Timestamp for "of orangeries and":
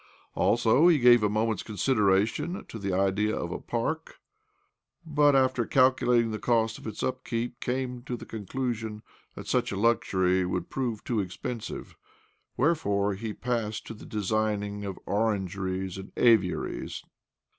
14.85-16.11